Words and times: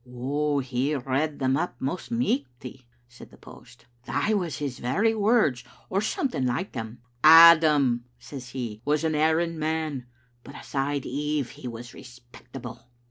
"fle 0.03 0.59
redd 1.05 1.37
them 1.37 1.55
up 1.55 1.79
most 1.79 2.09
michty," 2.09 2.87
said 3.07 3.29
the 3.29 3.37
post 3.37 3.85
"Thae 4.01 4.33
was 4.33 4.57
his 4.57 4.79
very 4.79 5.13
words 5.13 5.63
or 5.91 6.01
something 6.01 6.43
like 6.47 6.71
them. 6.71 7.03
'Adam,' 7.23 8.05
says 8.17 8.49
he, 8.49 8.81
'was 8.83 9.03
an 9.03 9.13
erring 9.13 9.59
man, 9.59 10.07
but 10.43 10.55
aside 10.59 11.05
Eve 11.05 11.51
he 11.51 11.67
was 11.67 11.93
respectable. 11.93 12.89